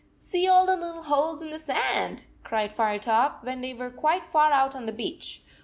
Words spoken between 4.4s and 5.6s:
out on the beach.